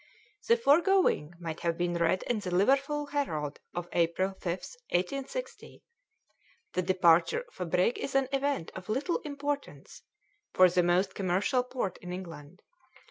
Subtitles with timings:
[0.47, 5.83] The foregoing might have been read in the Liverpool Herald of April 5th, 1860.
[6.73, 10.01] The departure of a brig is an event of little importance
[10.53, 12.63] for the most commercial port in England.